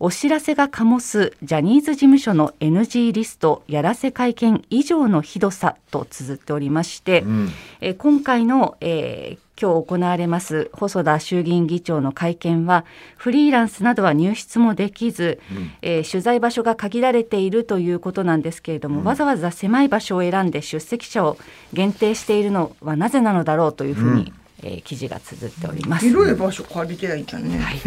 [0.00, 7.50] お知らせが醸すジャニーズ事務所の NG リストやらせ会見以上のひどさと綴っておりまして、うん、
[7.82, 12.84] え今回の、えー、今日行われます細田衆議院議長の会見は
[13.16, 21.36] フリーランスなどは入室もできず、うん、えー、取材場所が限られているということなんですけれども、うん、わざわざ狭い場所を選んで出席者を
[21.72, 26.06] 限定しているのはなぜなのだろうというふうに、うん、えー、記事が綴っております。
[26.06, 27.58] 広い場所借りてないじゃんね。
[27.58, 27.80] はい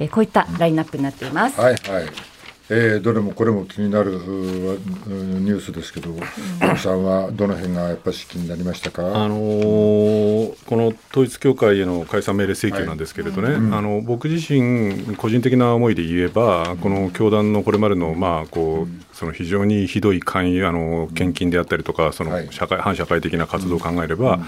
[0.00, 1.58] えー、こういったラインナップになっています。
[1.58, 2.37] はいはい。
[2.70, 24.40] えー、どれもこれも気になるニュースですけど、うん、さんはどの辺がやっぱり気になりましたか、あのー、この統一教会への解散命令請求なんですけれどね、はいうん、あの僕自身、個人的な思いで言えば、この教団のこれまでの、まあこうその非常にひどい勧誘あの献金であったりとか、その社会反社会的な活動を考えれば、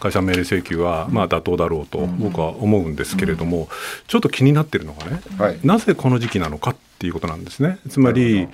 [0.00, 3.68] 解散命令請求はまあ妥当だろうと僕は思うんですけれども、
[4.08, 5.20] ちょっと気になってるのがね、
[5.62, 7.78] なぜこの時期なのかっていうことなんですね。
[7.88, 8.48] つまり、うん、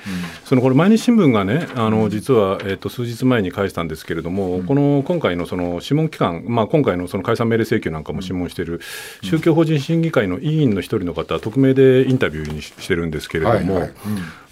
[0.44, 8.80] そのこれ毎日新聞がね、あの実はえっ、と数日前に返したんですけれども、うん、この今回のその諮問機関、まあ今回のその解散命令請求なんかも諮問している
[9.22, 13.90] 宗教法人審議会の委員の一人の方、匿名でインタビューにしてるんですけれども、はいはい。
[13.90, 13.94] うん、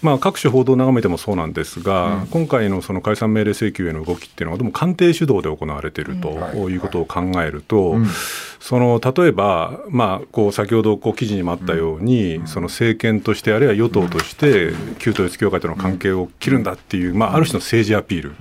[0.01, 6.31] まあ各種報道を眺めてもそうなんですが、今回のその解散命令請求への動きっていうのはでも官邸主導で行われていると
[6.69, 6.77] い。
[6.77, 7.95] うことを考えると。
[8.59, 18.33] その例えば、まあ、こう先ほどこう記事にもあったように、その政権としてあるいは与党として旧統一教会との関係を切るんだっていう、まあ、ある種の政治アピール。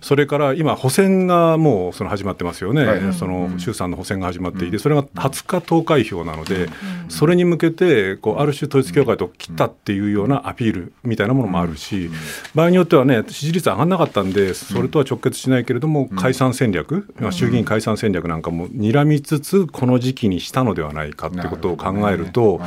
[0.00, 6.68] それから今、補選がもうその始まってますよね、はい、その衆参の補選が始まっていて、それが20日投開票なので、
[7.08, 12.10] それに向けてこう、ある種統一教会と切ったっていうようなアピールみたいなものもあるし、
[12.54, 22.60] 場合によってはね、支持率上がらなかったんで、それとは直結しないけれども、解散戦略、衆議院解散戦略なんかも睨みつつ、この時期にしたのではないかってことを考えると、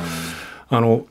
[0.68, 1.06] あの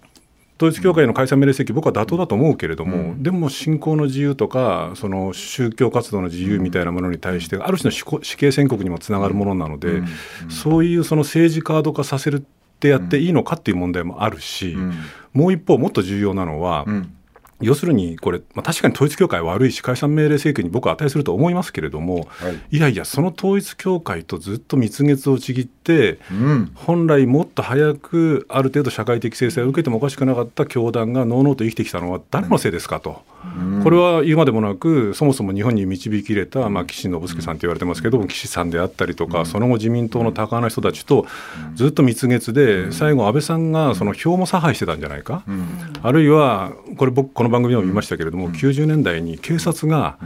[0.61, 10.03] 統一教会の解散命令請求、僕は妥当だと思うけれども、うん、でも信仰の自由とか、その宗教活動の自由みたいなものに対して、ある種の死刑宣告にもつながるものなので、
[10.49, 12.41] そういうその政治カード化させるっ
[12.79, 14.77] てやっていいのかっていう問題もあるし、
[15.33, 16.85] もう一方、もっと重要なのは、
[17.61, 33.23] 要するにこれ、まあ、確かに統一教会悪いし、解散命令請求に僕は値すると思いますけれども、はい、いやいや、その統一教会とずっと蜜月をちぎって、うん、本来もっと早くある程度社会的制裁を受けてもおかしくなかった教団がのうのうと生きてきたのは誰のせいですかと。
[33.83, 41.25] これは言うまでもなく、そもそも日本に導き入れた、まあ、岸信介さんと言われてますけども、岸さんであったりとか、その後、自民党の高派な人たちと
[41.73, 45.43] ずっと蜜月で、最後、安倍さんがその票も差配してたんじゃないか、
[46.03, 50.17] あるいは、これ、僕、この番組でも見ましたけれども、90年代に警察が、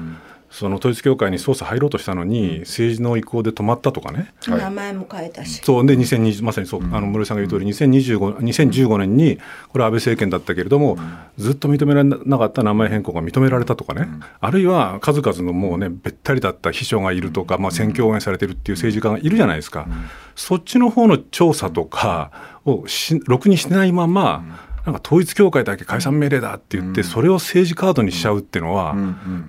[0.55, 5.85] その統一教会に捜査入ろうとしたのに、政治の意向で止まったとかね、名前も変えたし、そう。
[5.85, 10.97] で2020まさにそう、あの室井さんが言う通り、2025 2015年に、これ、安倍政権だったけれども、
[11.37, 14.07] ずっと認められなかった名前変更が認められたとかね、
[14.39, 19.87] あるいは数々のもうね、べったりだった秘書がいるとか、まあ、選挙応援されてるっていう政治家がいるじゃないですか、
[20.35, 22.31] そっちの方の調査とか
[22.63, 28.95] をしろくにしてないまま、なんか統一教会だけ解散命令だって言って、それを政治カードにしちゃうっていうのは、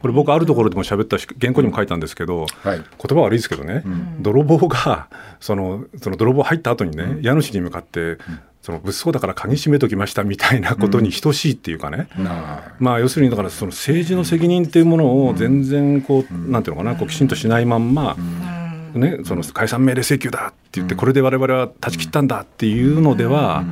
[0.00, 3.84] これ僕あるところでも喋ったし原稿にも書いたんですけど、言葉悪いですけどね、
[4.20, 8.18] 泥棒がそのその泥棒入った後にね、家主に向かって、
[8.66, 12.24] その物騒だから鍵閉めときましたみたいなことに等しいっていうかね、うん、
[12.80, 18.16] まあ要するにだからその政治の責任っていうものを全然こう、うん、なんていうのかなこうきちんとしないまんま、
[18.94, 23.62] うん、ね、その解散命令請求だって言ってこれで我々は断ち切ったんだっていうのでは、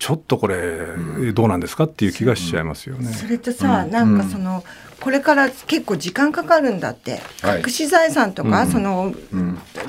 [0.00, 0.86] ちょっとこれ、
[1.34, 3.12] どうなんですかっていう気がしちゃいますよね。
[3.12, 4.64] それとさ、なんかその、
[4.98, 7.20] これから結構時間かかるんだって、
[7.64, 9.12] 隠し財産とか、その、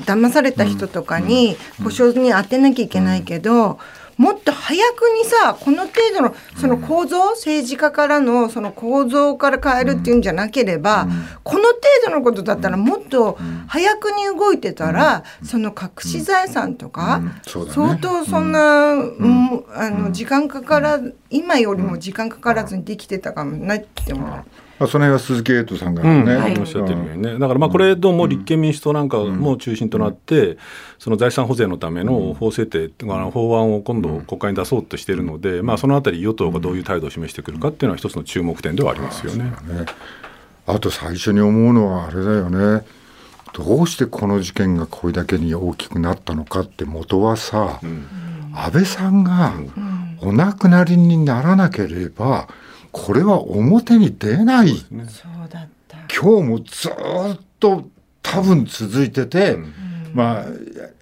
[0.04, 3.78] 騙された人とかに保証に当てなきゃいけないけど、
[4.16, 11.10] もっと早くにさこの程度のその構造、うん、政治家からのその構造から変えるっていうんじゃなければ、うん、
[11.42, 24.44] この程度のことだったらもっと早くに動いてたら、うん、その隠し財産とか、相当そんな、あの時間かから今よりも時間かからずにできてたかもなって思う。
[24.82, 30.58] まあ、その辺は鈴木エイトさんがね、うん、おっしゃってるようにね、だからまあこれ、どうも立憲民主党なんかも中心となって、
[30.98, 39.44] その財産保全のための法制定、うん、法案を今度、国会に出そうとしているので、まあ、そのあたり、与党がどういう態度を示してくるかっていうのは、一つの注目点ではありますよね。
[39.44, 39.52] ね。
[40.66, 42.84] あと最初に思うのは、あれだよね。
[43.52, 48.06] どうしてこの事件がこれだけに大きくなったのかって元はさ、うん、
[48.52, 49.52] 安倍さんが
[50.22, 52.48] お亡くなりにならなければ、
[52.92, 55.06] これは表に出ない、ね、
[56.14, 56.92] 今日もずっ
[57.58, 57.88] と
[58.22, 59.72] 多分続いてて、うん、
[60.12, 60.44] まあ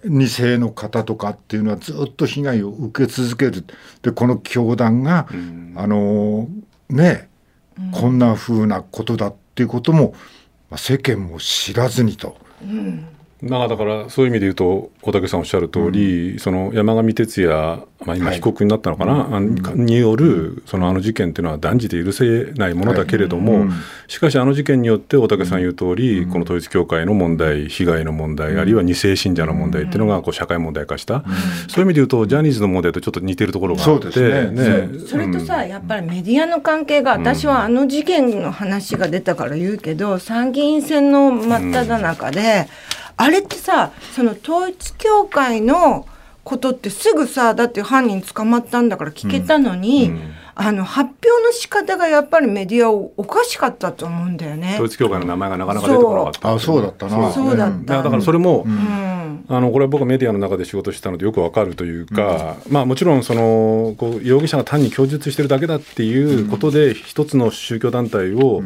[0.05, 3.65] 2世の方とかっていうのはずっと被害を受け続ける。
[4.01, 6.47] でこの教団が、うん、あの
[6.89, 7.29] ね、
[7.77, 10.13] うん、こんなふうなことだっていうことも、
[10.69, 12.37] まあ、世間も知らずにと。
[13.41, 19.43] まあ、だからそういう意味で言うと大竹さんおっしゃる通り、うん、その山上徹也、まあ、今被告になったのかな、はい、
[19.79, 23.71] によるそのあの事件っていうのは断じて許せないものだけれども、はいうん、
[24.07, 31.23] しかしあの事件によって大竹さん言う通り、うん、この統一教会の問題被害の問題あるいは2世信者の問題っていうのがこう社会問題化した、
[31.67, 34.21] そういう意味で言うとジャニーズの問題とちょっと似てるところがあって。
[34.21, 42.67] ね、ね、それとさやっぱりメディアの関係が私はあの事件の話が出たから言うけど参議院選の真っ只中で、
[43.21, 46.07] あれってさその統一教会の
[46.43, 50.15] ことってすぐさだって犯人捕まったんだから聞けたのに、うん。
[50.15, 54.73] うん、あの発表の仕方がやっぱりメディアおかしかったと思うんだよね。
[54.73, 57.31] 統一教会の名前がなかなか出てこなかったあそうだったな。
[57.31, 59.20] そうだった、だからそれも、うん
[59.51, 68.63] あのこれは僕はメディアの中で仕事したのでよくわかるというか、うん、まあ、もちろんそのこう容疑者が単に供述してるだけだっていうことで、一つの宗教団体を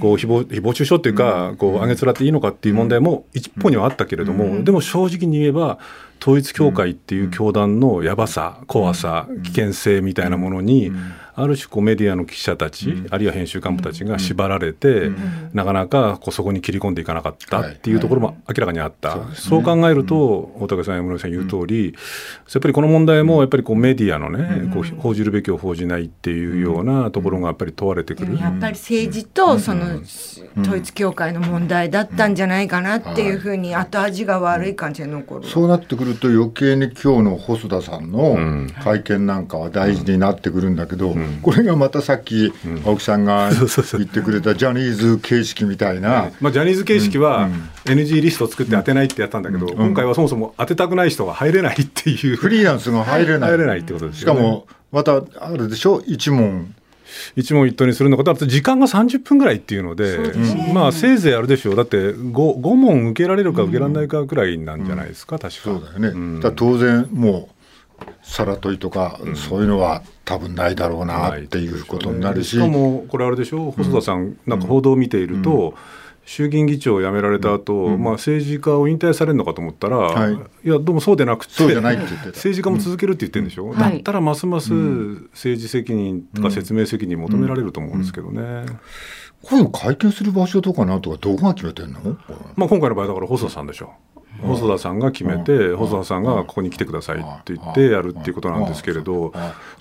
[0.00, 5.78] こう誹謗誹謗中傷っていうか、こう上げつらっていいのかっていう問題も一方にはあったけれども、でも正直に言えば
[6.20, 10.92] 統一教会っていう教団のやばさ怖さ危険性みたいなものに、
[11.34, 15.10] ある種こうメディアの記者たち、あるいは編集幹部たちが縛られて、
[15.52, 21.90] なかなかこうそこに切り込んでいかなかったっていうところも明らかにあった、そう考えると大竹さん山村さん言う通り、や
[22.58, 28.38] っぱりこの問題もやっぱりこうメディアのね、こう報じるべきを報じないっていうようなところがやっぱり問われてくる。
[28.38, 30.00] やっぱり政治とその
[30.60, 35.48] 統一教会の問題だったんじゃないかなっていうふうに後味が悪い感じが残る。
[35.48, 42.52] そうなってくると余計に今日の細田さんの会見なんかは大事になってくるんだけど、これがまたさっき
[42.84, 43.50] 青木さんが
[43.98, 47.48] 言ってくれたジャニーズ形式みたいな、まあ、ジャニーズ形式は
[47.84, 52.36] NG リストを作って当てないってやったんだけど、今回はそもそも当てたくない人が入れないっていう。
[52.36, 53.50] フリーランスが入れない。
[53.50, 56.02] 入れないってことです、ね、しかもまたあるでしょ？
[56.06, 56.74] 一問。
[57.36, 60.32] 一問一答にするのか、だって時間が30分ぐらいっていうので、で
[60.72, 65.60] まあせいぜいあれでしょう、だって 5, 5問受けられるか受けられないかぐらいなんじゃないですか、うん、確か。
[65.62, 66.08] そうだよね。
[66.08, 67.59] うん、だ当然もう
[68.22, 73.68] さらといとか、うん、そういうのは多分ないだろうなっていうことになるし、ね、しかもこれあれでしょ？
[73.68, 75.74] う細田さん、なんか報道を見ていると、
[76.26, 80.36] 衆議院議長を辞められた後、うん、まあ政治家を引退されるのかと思ったら、はい、い
[80.68, 88.66] やどうもそうでなくてそうじゃないって言って政治家も続けるって言ってるんでしょ、うん、だったらますます政治責任とか説明責任求められると思うんですけどね。
[89.42, 92.00] こういうの会見する場所とかなとかどこが決めてんの、
[92.56, 93.94] まあ、今回の場合だから細田さんでしょ
[94.42, 99.32] 細田さんが決めて、細田さんがここに来てくださいって言ってやるっていうことなんですけれど、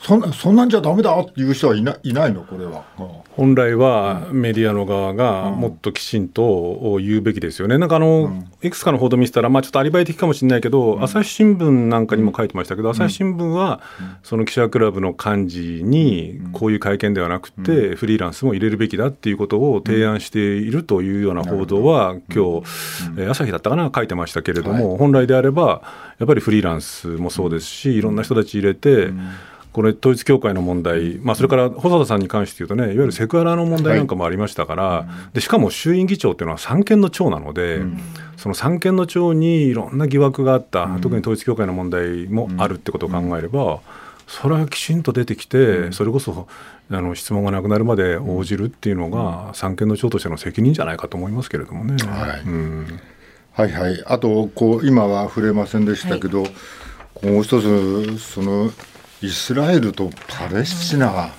[0.02, 2.84] そんなそんなんじゃだめだっていう人はいないないの、これは。
[3.32, 7.78] 本来はメディアの側がもっときちんと言うべきですよね。
[7.78, 13.80] なんかあの、いくつかの報道見せたら、まあ、ちょっとアリバイ的かもしれないけど、朝日新聞なんかにも書いてましたけど、朝日新聞は
[14.24, 25.82] その記者クラブの幹事に、こういう会見ではなくて、フリーランスも入れるべきだっていうことを提案しているというような報道は、今日、朝日だったかな、書いてましたけれども、はい、本来であれば
[26.18, 29.30] やっぱりフリーランスもそうですしいろんな人たち入れて、うん、
[29.72, 38.00] これ統一教会の問題、まあ、それから細田さんに関して言うとねいわゆるセクハラの問題なんかもありましたから、はい、でしかも衆院議長っていうのは三権の長なので、うん、
[38.38, 43.80] その三権の長にいろんな疑惑があった、うん、特に統一教会の問題もあるってことを考えれば、
[44.30, 46.48] それはきちんと出てきて、それこそ
[46.92, 51.96] あの質問がなくなるまで応じるっていうのが、三権の長としての責任じゃないかと思いますけれどもね。
[52.06, 52.42] はい。
[52.42, 53.00] うん
[53.60, 56.50] はいはい、あとこう今は触れませんでしたけど、は
[57.24, 58.72] い、もう一つその
[59.22, 61.34] イスラエルとパレスチナ、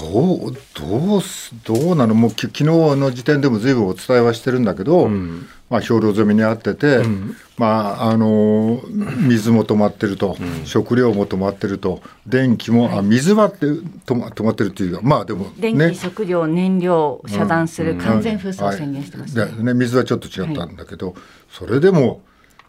[0.00, 1.22] どうどう
[1.64, 2.14] どうなの？
[2.14, 8.80] もう昨日の時点でもずいぶんお伝えはしてるんだけど、うん、まあ、兵糧攻めにあってて、うん、まあ、あの
[9.26, 19.42] 水も止まってると、うん、食料も止まってると電気も、はい、あ水はって止ま止まってるっていうかまあでも、ね、電気食料燃料遮断する完全封鎖を宣言してます、ね。
[19.42, 21.16] はい、ね水はちょっと違ったんだけど、はい、
[21.50, 22.22] それでも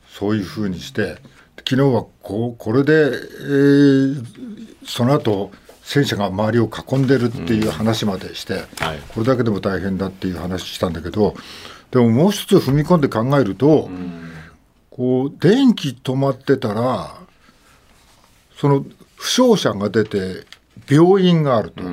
[0.09, 1.17] そういうふうにして
[1.57, 4.25] 昨日はここれで、えー、
[4.85, 5.51] その後
[5.89, 8.61] 戦車が周りを囲んでるっていう話までして、
[9.15, 11.33] これだけでも大変だっていう話したんだけど
[11.89, 13.89] でももう一つ踏み込んで考えると、
[14.91, 17.15] こう電気止まってたら
[18.55, 20.45] その負傷者が出て
[20.87, 21.83] 病院があると。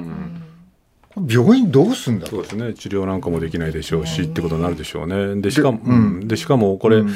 [1.27, 2.75] 病院どうすんだそうですね。
[2.75, 5.41] 治療なんかもできないでしょうしってことになるでしょうね。
[5.41, 7.15] でしかも、うん、でしかもこれ、うん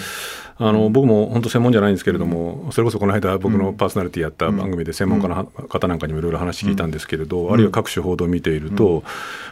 [0.62, 9.02] あの僕も本当専門じゃないんですけれども、それこそこの間僕のパーソナリティやった番組で専門家の方なんかにもいろいろ話聞いたんですけれど、あるいは各種報道を見ていると、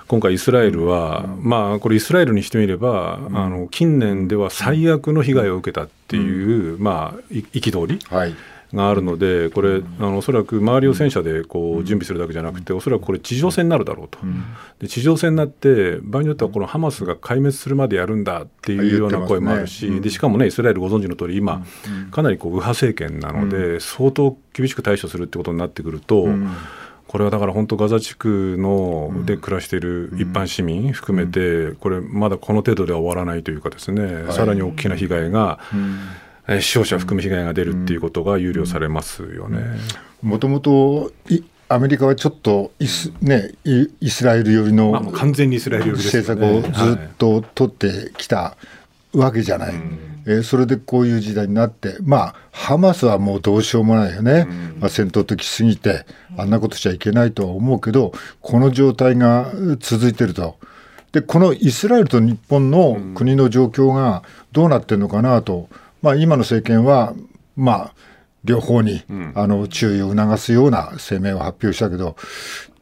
[0.07, 8.35] 今回イスラエルは、まあこれイスラエルにしてみれば、あの近年では最悪の被害を受けたっていう、まあ憤り、はい
[8.75, 14.19] があるので、これ、あのおそらく周りを戦車でこう準備するだけじゃなくて、おそらくこれ、地上戦になるだろうと、
[14.79, 21.65] で地上戦になって、場合によってはこのハマスが壊滅するまでやるんだっていうような声もあるし、でしかもね、イスラエルご存知の通り、今、
[22.11, 26.29] かなりこう右派政権なので、相当厳しく対処するってことになってくると、
[27.09, 35.59] これはだから本当、ガザ地区ので暮らしている一般市民含めて、これ、まだこの程度では終わらないというか、ですね、さらに大きな被害が、
[36.61, 39.61] 死傷者含む被害が出るっていうことが憂慮されますよね。
[40.23, 41.13] もともと
[41.69, 48.57] アメリカはちょっとイス,、ね、イスラエル寄りの、まあ、完全にイスラエル寄り、政策をずっと取ってきた
[49.13, 49.83] わけじゃない、はい、
[50.27, 56.07] えー、それでこういう時代になって、まあ、ハマスはもうどうしようもないよね、うん、まあ、戦闘的すぎて、
[56.39, 60.57] あんなことしちゃいけないとは思うけど、この状態が続いてると。
[61.13, 64.23] でこのイスラエルと日本の国の状況が
[64.53, 65.69] どうなってるのかなと。
[66.03, 67.15] うんまあ、今の政権は、
[67.57, 67.95] まあ、
[68.45, 69.03] 両方に、
[69.35, 72.17] あの注意を促すような声明を発表したけど、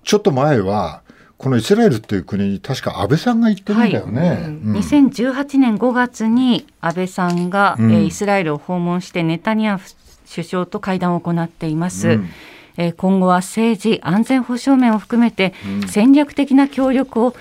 [0.05, 1.03] ちょっと前は、
[1.39, 4.39] このイスラエルっていう国に確か安倍さんが行ってるんだよね、はい。
[4.39, 9.91] うん、2018年5月に安倍さんが、うん、えイスラエルを訪問してネタニヤフ
[10.31, 12.09] 首相と会談を行っています。
[12.09, 12.29] うん。
[12.79, 15.55] え今後は政治安全保障面を含めて
[15.89, 17.35] 戦略的な協力を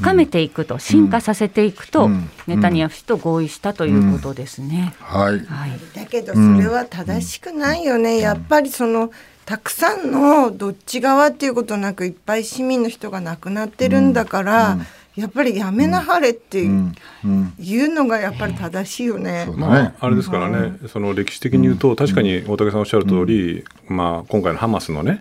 [0.00, 2.10] 深めていくと、進化させていくと、
[2.46, 4.94] ネタニヤフ氏と合意したということですね。
[5.00, 9.12] はい、はい、だけどそれは正しくないよね、やっぱりその
[9.44, 14.78] たくさんのどっち側っていうことなくいっぱい市民の人が亡くなってるんだから。
[15.20, 19.46] やっぱりやめなはれっていうのがやっぱり正しいよね。
[19.54, 25.20] まあ、あれですからね、その歴史的に言うと、確かに大竹さんおっしゃる通り、まあ、今回のハマスのね、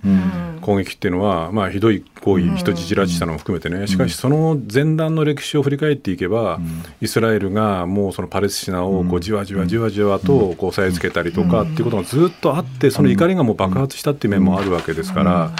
[0.62, 6.60] 攻撃っていうのは、まあ、ひどい行為、人質拉致したのも含めてね、しかしその前段の歴史を振り返っていけば、
[7.02, 15.52] イスラエルがもうそのパレスチナをこうじわじわじわじわとこう押さえつけたりとかっていうことがずっとあって、その怒りがもう爆発したっていう面もあるわけですから、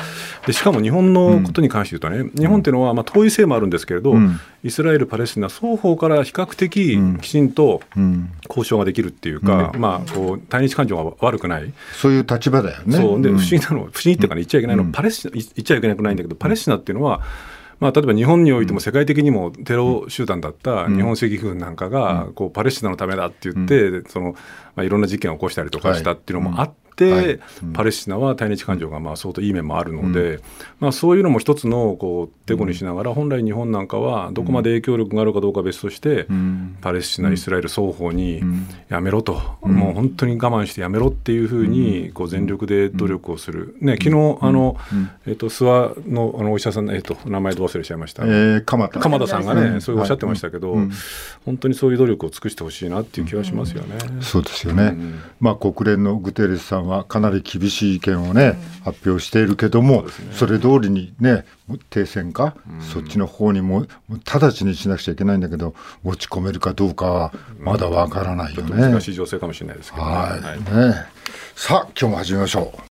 [0.46, 4.14] でしかも日本のことに関して言うとね、日本っていうのはまあ遠いせいもあるんですけれど、
[4.64, 7.82] イスラエル、パレスチナ双方から比較的きちんと
[8.48, 12.98] 交渉ができるっていうか、まあ、こう対日感情が悪くない、そういう立場だよね。
[12.98, 13.22] そう。
[13.22, 17.22] で不思議なの、不思議っていうか、ね、言っちゃいけないの、パレスチナ言っちゃいけなくないんだけど、パレスチナっていうのは、
[17.80, 24.34] まあ、例えば日本においても世界的にもテロ集団だった日本赤軍なんかがこうパレスチナのためだって言ってその、
[24.76, 26.89] まあ、いろんな事件を起こしたりとかしたっていうのもあって。
[27.06, 27.40] はい、
[27.74, 30.42] パレスチナは対日感情がまあ相当いい面もあるので、うん、
[30.80, 38.42] まあ、そういうのも一つのこうてこにしながら、本来日本なんかはどこまで影響力があるかどうかは別として、うん、パレスチナ、イスラエル双方に
[38.90, 44.78] やめろと、うん、もう本当に我慢してやめろっていうふうにこう全力で努力をする、ね、昨日あの、
[45.26, 50.76] えー、と諏訪のあのお医者さん、えー、と名前ど忘れちゃいました、えー、鎌田鎌田さんがね、そうおっしゃってましたけど、
[51.46, 53.98] 本当にそういう努力を尽くしてほしいなっていう気がしますよね。
[54.22, 54.96] そうですよね、
[55.40, 61.46] まあ、国連のグテーレスさんはかなり厳しい意見をね、発表しているけども、それ通りにね、
[61.90, 63.86] 停戦か、そっちの方にも
[64.26, 68.76] 直ちにしなくちゃいけないんだけど、持ち込めるかどうかはまだわからないよね。
[68.76, 70.12] 難しい情勢かもしれないですけどね。
[70.12, 70.96] はい、ね
[71.56, 72.82] さあ、今日も始めましょう。